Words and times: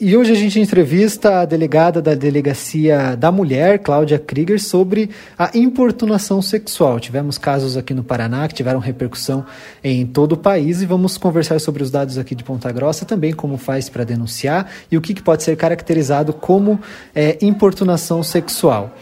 E 0.00 0.16
hoje 0.16 0.30
a 0.30 0.36
gente 0.36 0.60
entrevista 0.60 1.40
a 1.40 1.44
delegada 1.44 2.00
da 2.00 2.14
Delegacia 2.14 3.16
da 3.16 3.32
Mulher, 3.32 3.80
Cláudia 3.80 4.16
Krieger, 4.16 4.62
sobre 4.62 5.10
a 5.36 5.50
importunação 5.58 6.40
sexual. 6.40 7.00
Tivemos 7.00 7.36
casos 7.36 7.76
aqui 7.76 7.92
no 7.92 8.04
Paraná 8.04 8.46
que 8.46 8.54
tiveram 8.54 8.78
repercussão 8.78 9.44
em 9.82 10.06
todo 10.06 10.34
o 10.34 10.36
país 10.36 10.82
e 10.82 10.86
vamos 10.86 11.18
conversar 11.18 11.58
sobre 11.58 11.82
os 11.82 11.90
dados 11.90 12.16
aqui 12.16 12.36
de 12.36 12.44
Ponta 12.44 12.70
Grossa, 12.70 13.04
também 13.04 13.32
como 13.32 13.56
faz 13.56 13.88
para 13.88 14.04
denunciar 14.04 14.70
e 14.88 14.96
o 14.96 15.00
que, 15.00 15.12
que, 15.12 15.22
pode 15.22 15.42
ser 15.42 15.56
caracterizado 15.56 16.32
como 16.32 16.78
é, 17.12 17.36
importunação 17.42 18.22
sexual. 18.22 18.96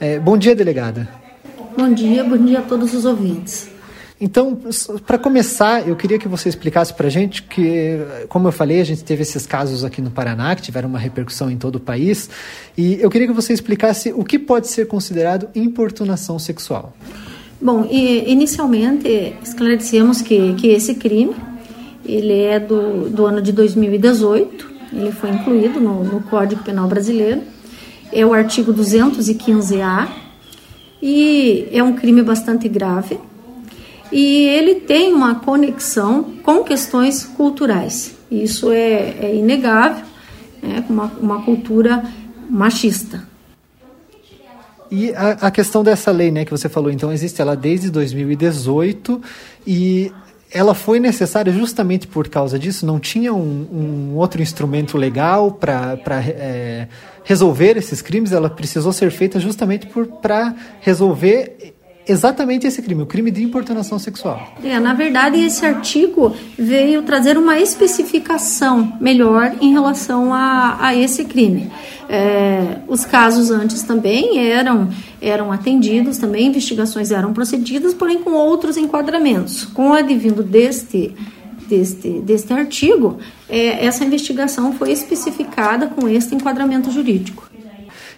É, 0.00 0.18
bom 0.18 0.36
dia, 0.36 0.56
delegada. 0.56 1.08
Bom 1.78 1.94
dia, 1.94 2.24
bom 2.24 2.36
dia 2.36 2.58
a 2.58 2.62
todos 2.62 2.92
os 2.92 3.04
ouvintes. 3.04 3.70
Então, 4.20 4.58
para 5.06 5.16
começar, 5.16 5.88
eu 5.88 5.96
queria 5.96 6.18
que 6.18 6.28
você 6.28 6.50
explicasse 6.50 6.92
para 6.92 7.06
a 7.06 7.10
gente 7.10 7.42
que, 7.42 7.98
como 8.28 8.48
eu 8.48 8.52
falei, 8.52 8.78
a 8.78 8.84
gente 8.84 9.02
teve 9.02 9.22
esses 9.22 9.46
casos 9.46 9.82
aqui 9.82 10.02
no 10.02 10.10
Paraná 10.10 10.54
que 10.54 10.60
tiveram 10.60 10.90
uma 10.90 10.98
repercussão 10.98 11.50
em 11.50 11.56
todo 11.56 11.76
o 11.76 11.80
país, 11.80 12.28
e 12.76 13.00
eu 13.00 13.08
queria 13.08 13.26
que 13.26 13.32
você 13.32 13.54
explicasse 13.54 14.12
o 14.12 14.22
que 14.22 14.38
pode 14.38 14.68
ser 14.68 14.86
considerado 14.86 15.48
importunação 15.54 16.38
sexual. 16.38 16.92
Bom, 17.62 17.86
inicialmente 17.90 19.34
esclarecemos 19.42 20.20
que, 20.20 20.54
que 20.54 20.68
esse 20.68 20.94
crime 20.94 21.34
ele 22.04 22.42
é 22.42 22.60
do, 22.60 23.08
do 23.08 23.24
ano 23.24 23.40
de 23.40 23.52
2018, 23.52 24.70
ele 24.92 25.12
foi 25.12 25.30
incluído 25.30 25.80
no, 25.80 26.04
no 26.04 26.20
Código 26.22 26.62
Penal 26.62 26.88
Brasileiro, 26.88 27.40
é 28.12 28.26
o 28.26 28.34
artigo 28.34 28.74
215-A, 28.74 30.08
e 31.02 31.68
é 31.72 31.82
um 31.82 31.94
crime 31.94 32.22
bastante 32.22 32.68
grave, 32.68 33.18
e 34.12 34.46
ele 34.46 34.76
tem 34.76 35.12
uma 35.12 35.36
conexão 35.36 36.22
com 36.42 36.64
questões 36.64 37.24
culturais. 37.24 38.14
Isso 38.30 38.70
é, 38.70 39.16
é 39.20 39.34
inegável, 39.34 40.04
né, 40.62 40.84
uma, 40.88 41.12
uma 41.20 41.42
cultura 41.42 42.04
machista. 42.48 43.28
E 44.90 45.14
a, 45.14 45.30
a, 45.46 45.50
questão 45.50 45.84
dessa 45.84 46.10
lei, 46.10 46.32
né, 46.32 46.44
que 46.44 46.50
você 46.50 46.68
falou, 46.68 46.90
então 46.90 47.12
existe 47.12 47.40
ela 47.40 47.54
desde 47.54 47.90
2018 47.90 49.22
e 49.64 50.12
ela 50.52 50.74
foi 50.74 50.98
necessária 50.98 51.52
justamente 51.52 52.08
por 52.08 52.28
causa 52.28 52.58
disso? 52.58 52.84
Não 52.84 52.98
tinha 52.98 53.32
um, 53.32 53.68
um 53.72 54.16
outro 54.16 54.42
instrumento 54.42 54.98
legal 54.98 55.52
para 55.52 55.96
é, 56.26 56.88
resolver 57.22 57.76
esses 57.76 58.02
crimes? 58.02 58.32
Ela 58.32 58.50
precisou 58.50 58.92
ser 58.92 59.12
feita 59.12 59.38
justamente 59.38 59.88
para 60.20 60.54
resolver 60.80 61.74
exatamente 62.10 62.66
esse 62.66 62.82
crime, 62.82 63.02
o 63.02 63.06
crime 63.06 63.30
de 63.30 63.42
importunação 63.42 63.98
sexual. 63.98 64.54
É, 64.62 64.78
na 64.78 64.94
verdade, 64.94 65.40
esse 65.40 65.64
artigo 65.64 66.34
veio 66.58 67.02
trazer 67.02 67.38
uma 67.38 67.58
especificação 67.58 68.96
melhor 69.00 69.54
em 69.60 69.72
relação 69.72 70.32
a, 70.34 70.76
a 70.80 70.94
esse 70.94 71.24
crime. 71.24 71.70
É, 72.08 72.78
os 72.88 73.04
casos 73.04 73.50
antes 73.50 73.82
também 73.82 74.38
eram, 74.50 74.88
eram 75.20 75.52
atendidos, 75.52 76.18
também 76.18 76.48
investigações 76.48 77.10
eram 77.10 77.32
procedidas, 77.32 77.94
porém 77.94 78.18
com 78.18 78.32
outros 78.32 78.76
enquadramentos. 78.76 79.64
Com 79.64 79.90
o 79.90 79.92
advindo 79.92 80.42
deste 80.42 81.14
deste, 81.70 82.20
deste 82.20 82.52
artigo, 82.52 83.18
é, 83.48 83.86
essa 83.86 84.04
investigação 84.04 84.72
foi 84.72 84.90
especificada 84.90 85.86
com 85.86 86.08
este 86.08 86.34
enquadramento 86.34 86.90
jurídico. 86.90 87.48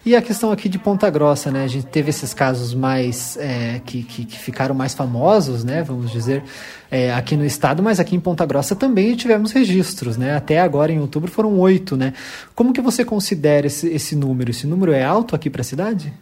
E 0.05 0.17
a 0.17 0.23
questão 0.23 0.51
aqui 0.51 0.69
de 0.69 0.81
Ponta 0.81 1.09
Grossa, 1.09 1.53
né? 1.53 1.63
A 1.63 1.69
gente 1.69 1.87
teve 1.87 2.11
esses 2.11 2.35
casos 2.35 2.75
mais 2.75 3.37
é, 3.37 3.81
que, 3.87 4.03
que, 4.03 4.25
que, 4.25 4.37
ficaram 4.37 4.75
mais 4.75 4.95
famosos, 4.95 5.63
né? 5.63 5.81
Vamos 5.85 6.11
dizer, 6.11 6.43
é, 6.91 7.15
aqui 7.15 7.37
no 7.37 7.45
estado, 7.45 7.85
mas 7.85 8.01
aqui 8.01 8.17
em 8.17 8.21
Ponta 8.21 8.45
Grossa 8.45 8.75
também 8.75 9.15
tivemos 9.15 9.53
registros, 9.53 10.17
né? 10.17 10.37
Até 10.37 10.61
agora, 10.61 10.91
em 10.91 10.99
outubro, 10.99 11.31
foram 11.31 11.57
oito, 11.61 11.97
né? 11.97 12.15
Como 12.53 12.73
que 12.73 12.81
você 12.81 13.05
considera 13.05 13.69
esse, 13.69 13.87
esse 13.87 14.17
número? 14.17 14.51
Esse 14.51 14.67
número 14.67 14.91
é 14.91 15.05
alto 15.05 15.37
aqui 15.37 15.49
para 15.49 15.61
a 15.61 15.65
cidade? 15.65 16.13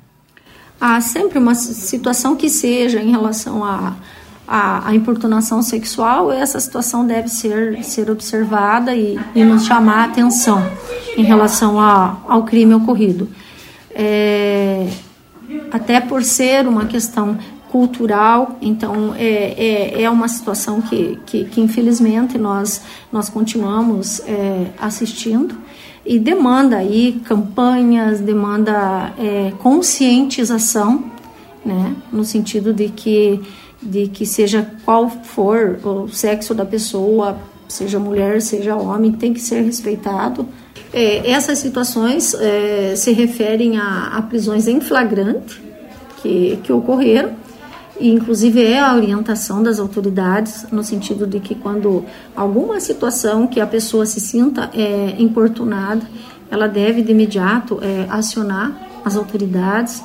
Há 0.79 1.01
sempre 1.01 1.39
uma 1.39 1.55
situação 1.55 2.37
que 2.37 2.51
seja 2.51 3.01
em 3.01 3.11
relação 3.11 3.65
a 3.65 3.97
a, 4.53 4.89
a, 4.89 4.95
importunação 4.97 5.63
sexual, 5.63 6.33
essa 6.33 6.59
situação 6.59 7.07
deve 7.07 7.29
ser, 7.29 7.85
ser 7.85 8.11
observada 8.11 8.93
e, 8.97 9.17
e 9.33 9.45
nos 9.45 9.65
chamar 9.65 9.99
a 9.99 10.05
atenção 10.07 10.61
em 11.17 11.23
relação 11.23 11.79
a, 11.79 12.19
ao 12.27 12.43
crime 12.43 12.75
ocorrido 12.75 13.29
é, 14.03 14.89
até 15.71 16.01
por 16.01 16.23
ser 16.23 16.67
uma 16.67 16.87
questão 16.87 17.37
cultural, 17.71 18.57
então 18.63 19.15
é, 19.15 19.99
é, 19.99 20.03
é 20.03 20.11
uma 20.11 20.27
situação 20.27 20.81
que, 20.81 21.19
que, 21.27 21.45
que, 21.45 21.61
infelizmente 21.61 22.39
nós, 22.39 22.83
nós 23.13 23.29
continuamos 23.29 24.21
é, 24.21 24.69
assistindo. 24.81 25.55
E 26.05 26.19
demanda 26.19 26.79
aí 26.79 27.21
campanhas, 27.27 28.21
demanda 28.21 29.13
é, 29.19 29.53
conscientização, 29.59 31.05
né, 31.65 31.95
no 32.11 32.25
sentido 32.25 32.73
de 32.73 32.89
que, 32.89 33.39
de 33.83 34.09
que 34.09 34.25
seja 34.25 34.69
qual 34.83 35.11
for 35.11 35.79
o 35.85 36.09
sexo 36.09 36.55
da 36.55 36.65
pessoa, 36.65 37.39
seja 37.69 37.99
mulher, 37.99 38.41
seja 38.41 38.75
homem, 38.75 39.13
tem 39.13 39.35
que 39.35 39.41
ser 39.41 39.61
respeitado, 39.61 40.49
é, 40.93 41.31
essas 41.31 41.59
situações 41.59 42.35
é, 42.35 42.95
se 42.97 43.13
referem 43.13 43.79
a, 43.79 44.17
a, 44.17 44.23
prisões 44.23 44.67
em 44.67 44.81
flagrante 44.81 45.63
que, 46.21 46.59
que 46.63 46.73
ocorreram, 46.73 47.33
e 47.99 48.11
inclusive 48.11 48.65
é 48.65 48.81
a 48.81 48.95
orientação 48.95 49.63
das 49.63 49.79
autoridades, 49.79 50.67
no 50.73 50.83
sentido 50.83 51.27
de 51.27 51.39
que 51.39 51.55
quando 51.55 52.05
alguma 52.35 52.81
situação 52.81 53.47
que 53.47 53.61
a 53.61 53.67
pessoa 53.67 54.07
se 54.07 54.21
sinta 54.21 54.71
é, 54.75 55.15
importunada, 55.19 56.03
ela 56.51 56.67
deve 56.67 57.03
de 57.03 57.13
imediato 57.13 57.79
é, 57.83 58.07
acionar 58.09 58.89
as 59.05 59.17
autoridades, 59.17 60.03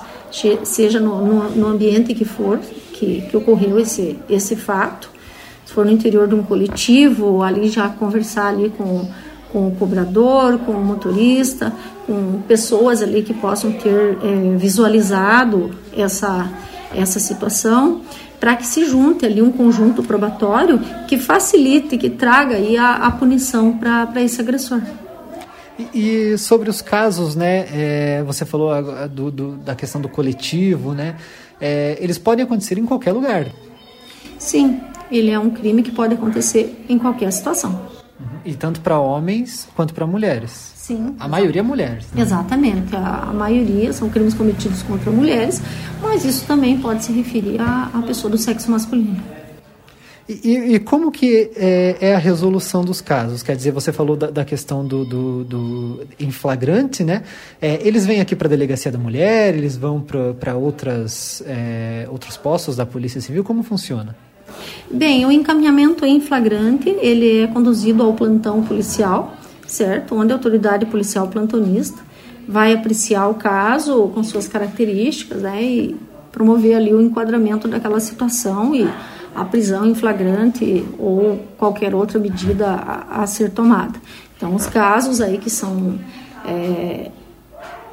seja 0.63 0.99
no, 0.99 1.25
no, 1.25 1.49
no 1.51 1.67
ambiente 1.67 2.13
que 2.13 2.25
for 2.25 2.59
que, 2.93 3.21
que 3.21 3.37
ocorreu 3.37 3.79
esse, 3.79 4.17
esse 4.29 4.55
fato, 4.55 5.09
se 5.65 5.73
for 5.73 5.85
no 5.85 5.91
interior 5.91 6.27
de 6.27 6.35
um 6.35 6.43
coletivo, 6.43 7.41
ali 7.41 7.69
já 7.69 7.89
conversar 7.89 8.47
ali 8.47 8.69
com 8.69 9.07
com 9.55 9.69
o 9.69 9.71
cobrador, 9.71 10.59
com 10.59 10.73
o 10.73 10.83
motorista, 10.83 11.71
com 12.05 12.41
pessoas 12.41 13.01
ali 13.01 13.21
que 13.21 13.33
possam 13.33 13.71
ter 13.71 14.17
é, 14.21 14.57
visualizado 14.57 15.73
essa, 15.95 16.51
essa 16.93 17.21
situação, 17.21 18.01
para 18.37 18.57
que 18.57 18.67
se 18.67 18.83
junte 18.83 19.25
ali 19.25 19.41
um 19.41 19.53
conjunto 19.53 20.03
probatório 20.03 20.77
que 21.07 21.17
facilite, 21.17 21.97
que 21.97 22.09
traga 22.09 22.55
aí 22.55 22.75
a, 22.75 22.95
a 22.95 23.11
punição 23.11 23.77
para 23.77 24.21
esse 24.21 24.41
agressor. 24.41 24.81
E, 25.79 26.33
e, 26.33 26.37
sobre 26.37 26.69
os 26.69 26.81
casos, 26.81 27.33
né? 27.33 27.65
É, 27.71 28.23
você 28.27 28.43
falou 28.43 28.73
do, 29.07 29.31
do, 29.31 29.51
da 29.55 29.73
questão 29.73 30.01
do 30.01 30.09
coletivo, 30.09 30.91
né? 30.91 31.15
É, 31.61 31.97
eles 32.01 32.17
podem 32.17 32.43
acontecer 32.43 32.77
em 32.77 32.85
qualquer 32.85 33.13
lugar. 33.13 33.47
Sim, 34.37 34.81
ele 35.09 35.31
é 35.31 35.39
um 35.39 35.49
crime 35.49 35.81
que 35.81 35.91
pode 35.91 36.13
acontecer 36.13 36.83
em 36.89 36.99
qualquer 36.99 37.31
situação. 37.31 37.94
E 38.45 38.53
tanto 38.53 38.79
para 38.79 38.99
homens 38.99 39.67
quanto 39.75 39.93
para 39.93 40.07
mulheres. 40.07 40.73
Sim. 40.75 41.15
A 41.19 41.27
maioria 41.27 41.61
é 41.61 41.63
mulheres. 41.63 42.05
Né? 42.13 42.21
Exatamente. 42.21 42.95
A, 42.95 43.29
a, 43.29 43.33
maioria 43.33 43.91
são 43.91 44.09
crimes 44.09 44.33
cometidos 44.33 44.83
contra 44.83 45.11
mulheres, 45.11 45.61
mas 46.01 46.23
isso 46.23 46.45
também 46.45 46.77
pode 46.79 47.03
se 47.03 47.11
referir 47.11 47.59
à, 47.59 47.89
à 47.93 48.01
pessoa 48.03 48.29
do 48.31 48.37
sexo 48.37 48.69
masculino. 48.71 49.21
E, 50.27 50.73
e, 50.73 50.79
como 50.79 51.11
que 51.11 51.51
é, 51.55 51.97
é, 52.01 52.15
a 52.15 52.17
resolução 52.17 52.83
dos 52.83 52.99
casos? 52.99 53.43
Quer 53.43 53.55
dizer, 53.55 53.71
você 53.71 53.91
falou 53.91 54.15
da, 54.15 54.31
da 54.31 54.43
questão 54.43 54.83
do, 54.83 55.05
do, 55.05 55.43
do 55.43 56.07
em 56.19 56.31
flagrante, 56.31 57.03
né? 57.03 57.21
É, 57.61 57.79
eles 57.87 58.07
vêm 58.07 58.19
aqui 58.21 58.35
para 58.35 58.47
a 58.47 58.49
delegacia 58.49 58.91
da 58.91 58.97
mulher, 58.97 59.55
eles 59.55 59.77
vão 59.77 60.03
para 60.39 60.55
outras 60.55 61.43
é, 61.45 62.07
outros 62.09 62.37
postos 62.37 62.75
da 62.75 62.87
Polícia 62.87 63.21
Civil. 63.21 63.43
Como 63.43 63.61
funciona? 63.61 64.15
Bem, 64.95 65.25
o 65.25 65.31
encaminhamento 65.31 66.05
em 66.05 66.21
flagrante, 66.21 66.87
ele 67.01 67.41
é 67.41 67.47
conduzido 67.47 68.01
ao 68.01 68.13
plantão 68.13 68.63
policial, 68.63 69.35
certo? 69.67 70.15
Onde 70.15 70.31
a 70.31 70.35
autoridade 70.37 70.85
policial 70.85 71.27
plantonista 71.27 72.01
vai 72.47 72.71
apreciar 72.71 73.27
o 73.27 73.33
caso 73.33 74.07
com 74.13 74.23
suas 74.23 74.47
características, 74.47 75.41
né? 75.41 75.61
E 75.61 75.95
promover 76.31 76.77
ali 76.77 76.93
o 76.93 77.01
enquadramento 77.01 77.67
daquela 77.67 77.99
situação 77.99 78.73
e 78.73 78.89
a 79.35 79.43
prisão 79.43 79.85
em 79.85 79.93
flagrante 79.93 80.85
ou 80.97 81.43
qualquer 81.57 81.93
outra 81.93 82.17
medida 82.17 82.65
a, 82.65 83.23
a 83.23 83.27
ser 83.27 83.51
tomada. 83.51 83.99
Então, 84.37 84.55
os 84.55 84.65
casos 84.65 85.19
aí 85.19 85.37
que 85.37 85.49
são 85.49 85.99
é, 86.45 87.11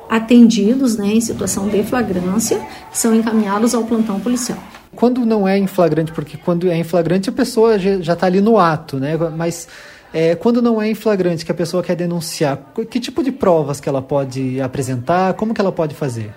atendidos 0.09 0.97
né, 0.97 1.15
em 1.15 1.21
situação 1.21 1.69
de 1.69 1.83
flagrância 1.83 2.65
são 2.93 3.13
encaminhados 3.13 3.75
ao 3.75 3.83
plantão 3.83 4.21
policial. 4.21 4.72
Quando 4.95 5.25
não 5.25 5.49
é 5.49 5.59
em 5.59 5.67
flagrante, 5.67 6.13
porque 6.13 6.37
quando 6.37 6.69
é 6.71 6.77
em 6.77 6.85
flagrante 6.85 7.31
a 7.31 7.33
pessoa 7.33 7.79
já 7.79 8.13
está 8.13 8.27
ali 8.27 8.41
no 8.41 8.59
ato, 8.59 8.99
né? 8.99 9.17
Mas 9.37 9.67
é, 10.13 10.35
quando 10.35 10.61
não 10.61 10.81
é 10.81 10.91
em 10.91 10.95
flagrante, 10.95 11.45
que 11.45 11.53
a 11.53 11.55
pessoa 11.55 11.83
quer 11.83 11.97
denunciar, 11.97 12.59
que 12.91 13.01
tipo 13.01 13.23
de 13.23 13.33
provas 13.33 13.81
que 13.81 13.89
ela 13.89 14.03
pode 14.03 14.61
apresentar, 14.61 15.35
como 15.35 15.55
que 15.55 15.61
ela 15.61 15.73
pode 15.73 15.95
fazer? 15.95 16.33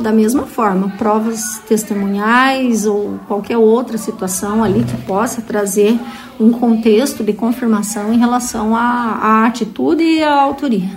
da 0.00 0.12
mesma 0.12 0.42
forma, 0.42 0.88
provas 0.98 1.60
testemunhais 1.68 2.86
ou 2.86 3.18
qualquer 3.28 3.56
outra 3.56 3.96
situação 3.96 4.64
ali 4.64 4.82
que 4.82 4.96
possa 5.02 5.40
trazer 5.40 5.98
um 6.38 6.50
contexto 6.50 7.22
de 7.22 7.32
confirmação 7.32 8.12
em 8.12 8.18
relação 8.18 8.74
à, 8.74 8.80
à 8.80 9.46
atitude 9.46 10.02
e 10.02 10.22
à 10.22 10.34
autoria. 10.34 10.90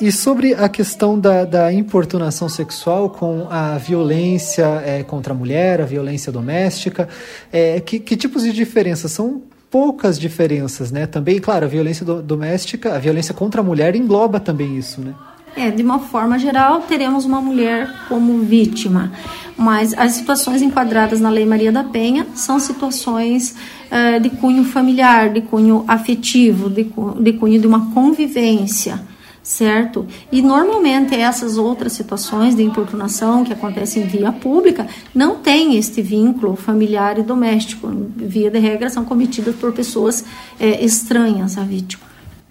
E 0.00 0.10
sobre 0.10 0.54
a 0.54 0.68
questão 0.68 1.18
da, 1.18 1.44
da 1.44 1.72
importunação 1.72 2.48
sexual 2.48 3.10
com 3.10 3.46
a 3.48 3.78
violência 3.78 4.82
é, 4.84 5.04
contra 5.04 5.32
a 5.32 5.36
mulher, 5.36 5.80
a 5.80 5.84
violência 5.84 6.32
doméstica, 6.32 7.08
é, 7.52 7.78
que, 7.80 8.00
que 8.00 8.16
tipos 8.16 8.42
de 8.42 8.52
diferenças? 8.52 9.12
São 9.12 9.42
poucas 9.70 10.18
diferenças, 10.18 10.90
né? 10.90 11.06
Também, 11.06 11.38
claro, 11.38 11.66
a 11.66 11.68
violência 11.68 12.04
do, 12.04 12.20
doméstica, 12.20 12.94
a 12.94 12.98
violência 12.98 13.32
contra 13.32 13.60
a 13.60 13.64
mulher 13.64 13.94
engloba 13.94 14.40
também 14.40 14.76
isso, 14.76 15.00
né? 15.00 15.14
É, 15.56 15.70
de 15.70 15.84
uma 15.84 16.00
forma 16.00 16.36
geral, 16.40 16.80
teremos 16.80 17.24
uma 17.24 17.40
mulher 17.40 17.88
como 18.08 18.40
vítima, 18.40 19.12
mas 19.56 19.94
as 19.94 20.12
situações 20.12 20.60
enquadradas 20.60 21.20
na 21.20 21.30
Lei 21.30 21.46
Maria 21.46 21.70
da 21.70 21.84
Penha 21.84 22.26
são 22.34 22.58
situações 22.58 23.54
uh, 23.86 24.20
de 24.20 24.30
cunho 24.30 24.64
familiar, 24.64 25.32
de 25.32 25.42
cunho 25.42 25.84
afetivo, 25.86 26.68
de, 26.68 26.90
de 27.20 27.32
cunho 27.34 27.60
de 27.60 27.66
uma 27.68 27.92
convivência 27.92 29.13
certo? 29.44 30.06
E 30.32 30.40
normalmente 30.40 31.14
essas 31.14 31.58
outras 31.58 31.92
situações 31.92 32.56
de 32.56 32.62
importunação 32.62 33.44
que 33.44 33.52
acontecem 33.52 34.06
via 34.06 34.32
pública 34.32 34.88
não 35.14 35.36
têm 35.36 35.76
este 35.76 36.00
vínculo 36.00 36.56
familiar 36.56 37.18
e 37.18 37.22
doméstico. 37.22 37.88
Via 38.16 38.50
de 38.50 38.58
regra 38.58 38.88
são 38.88 39.04
cometidas 39.04 39.54
por 39.54 39.72
pessoas 39.72 40.24
é, 40.58 40.82
estranhas 40.82 41.58
à 41.58 41.62
vítima. 41.62 42.02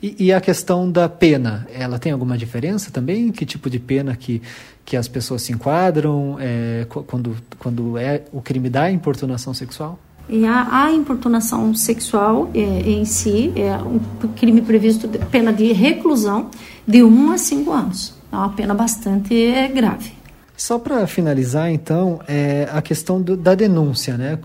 E, 0.01 0.25
e, 0.25 0.33
a 0.33 0.41
questão 0.41 0.91
da 0.91 1.07
pena, 1.07 1.65
ela 1.73 1.97
tem 1.97 2.11
alguma 2.11 2.37
diferença 2.37 2.91
também? 2.91 3.31
Que 3.31 3.45
tipo 3.45 3.69
de 3.69 3.79
pena 3.79 4.15
que, 4.17 4.41
que 4.83 4.97
as 4.97 5.07
pessoas 5.07 5.41
se 5.41 5.53
enquadram 5.53 6.37
é, 6.39 6.85
quando, 7.07 7.37
quando 7.57 7.97
é 7.97 8.23
o 8.31 8.41
crime 8.41 8.69
da 8.69 8.91
importunação 8.91 9.53
sexual? 9.53 9.97
E 10.29 10.45
a, 10.45 10.85
a 10.85 10.91
importunação 10.91 11.75
sexual 11.75 12.49
é, 12.53 12.59
em 12.59 13.05
si 13.05 13.51
é 13.55 13.75
um 13.77 13.99
crime 14.35 14.61
previsto 14.61 15.07
de 15.07 15.17
pena 15.19 15.51
de 15.51 15.71
reclusão 15.73 16.49
de 16.87 17.03
1 17.03 17.07
um 17.07 17.31
a 17.31 17.37
5 17.37 17.71
anos. 17.71 18.13
É 18.31 18.35
uma 18.35 18.49
pena 18.49 18.73
bastante 18.73 19.51
grave. 19.73 20.23
Só 20.55 20.79
para 20.79 21.05
finalizar, 21.07 21.71
então, 21.71 22.21
é 22.27 22.69
a 22.71 22.81
questão 22.81 23.21
do, 23.21 23.35
da 23.35 23.55
denúncia, 23.55 24.15
né? 24.15 24.39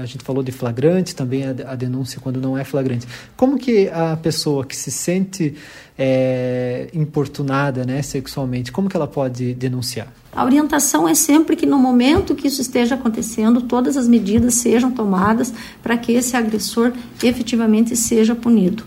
A 0.00 0.04
gente 0.04 0.22
falou 0.22 0.42
de 0.42 0.52
flagrante, 0.52 1.16
também 1.16 1.42
a, 1.44 1.50
a, 1.72 1.74
denúncia 1.74 2.20
quando 2.20 2.40
não 2.40 2.56
é 2.56 2.62
flagrante. 2.64 3.06
Como 3.34 3.58
que 3.58 3.88
a 3.88 4.16
pessoa 4.16 4.64
que 4.64 4.76
se 4.76 4.90
sente 4.90 5.54
é, 5.98 6.88
importunada, 6.92 7.84
né, 7.84 8.02
sexualmente, 8.02 8.70
como 8.70 8.88
que 8.88 8.96
ela 8.96 9.08
pode 9.08 9.54
denunciar? 9.54 10.12
A 10.34 10.44
orientação 10.44 11.08
é 11.08 11.14
sempre 11.14 11.54
que 11.54 11.64
no 11.64 11.78
momento 11.78 12.34
que 12.34 12.48
isso 12.48 12.60
esteja 12.60 12.96
acontecendo, 12.96 13.60
todas 13.60 13.96
as 13.96 14.08
medidas 14.08 14.54
sejam 14.54 14.90
tomadas 14.90 15.52
para 15.82 15.96
que 15.96 16.12
esse 16.12 16.36
agressor 16.36 16.92
efetivamente 17.22 17.94
seja 17.94 18.34
punido. 18.34 18.84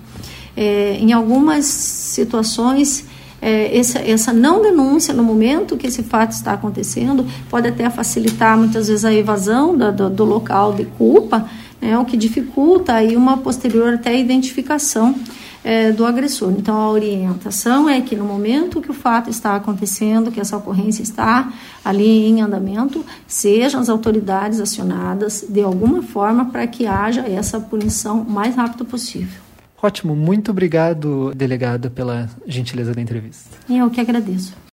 É, 0.56 0.98
em 1.00 1.14
algumas 1.14 1.66
situações 1.66 3.06
é, 3.42 3.78
essa, 3.78 4.00
essa 4.00 4.34
não 4.34 4.62
denúncia 4.62 5.14
no 5.14 5.24
momento 5.24 5.78
que 5.78 5.88
esse 5.88 6.04
fato 6.04 6.32
está 6.32 6.54
acontecendo 6.54 7.26
pode 7.50 7.68
até 7.68 7.90
facilitar 7.90 8.58
muitas 8.58 8.88
vezes 8.88 9.06
a 9.06 9.14
evasão 9.14 9.78
da, 9.78 9.92
do, 9.92 10.10
do, 10.10 10.26
local 10.26 10.74
de 10.74 10.86
culpa, 10.86 11.48
né, 11.80 11.98
o 11.98 12.04
que 12.04 12.18
dificulta 12.18 12.94
aí 12.94 13.16
uma 13.16 13.38
posterior 13.38 13.94
até 13.94 14.18
identificação 14.18 15.16
é, 15.64 15.92
do 15.92 16.06
agressor. 16.06 16.52
Então 16.52 16.76
a 16.76 16.90
orientação 16.90 17.90
é 17.90 18.02
que 18.02 18.16
no 18.16 18.26
momento 18.26 18.82
que 18.82 18.92
o 18.92 18.94
fato 18.94 19.30
está 19.30 19.56
acontecendo, 19.56 20.32
que 20.32 20.40
essa 20.40 20.58
ocorrência 20.58 21.04
está 21.04 21.52
ali 21.84 22.28
em 22.28 22.42
andamento, 22.42 23.06
sejam 23.28 23.80
as 23.80 23.90
autoridades 23.90 24.60
acionadas 24.60 25.46
de 25.48 25.62
alguma 25.62 26.02
forma 26.02 26.46
para 26.46 26.66
que 26.68 26.86
haja 26.86 27.22
essa 27.28 27.60
punição 27.60 28.22
o 28.22 28.30
mais 28.30 28.56
rápido 28.56 28.86
possível. 28.86 29.48
Ótimo, 29.82 30.16
muito 30.16 30.50
obrigado, 30.50 31.32
delegado, 31.36 31.92
pela 31.92 32.28
gentileza 32.48 32.94
da 32.94 33.02
entrevista. 33.02 33.58
Eu 33.70 33.90
que 33.92 34.02
agradeço. 34.02 34.58